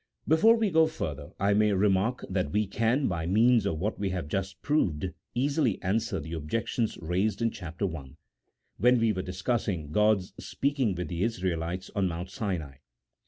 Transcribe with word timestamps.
Before 0.27 0.55
we 0.55 0.71
go 0.71 0.87
further, 0.87 1.29
I 1.39 1.53
may 1.53 1.73
remark 1.73 2.25
that 2.27 2.51
we 2.51 2.65
can, 2.65 3.07
by 3.07 3.27
means 3.27 3.67
of 3.67 3.77
what 3.77 3.99
we 3.99 4.09
have 4.09 4.27
just 4.27 4.59
proved, 4.63 5.13
easily 5.35 5.79
answer 5.83 6.19
the 6.19 6.33
objections 6.33 6.97
raised 6.97 7.39
in 7.39 7.51
Chap. 7.51 7.79
I., 7.83 8.15
when 8.79 8.99
we 8.99 9.13
were 9.13 9.21
discussing 9.21 9.91
God's 9.91 10.33
speaking 10.43 10.95
with 10.95 11.07
the 11.07 11.21
Israelites 11.23 11.91
on 11.95 12.07
Mount 12.07 12.31
Sinai. 12.31 12.77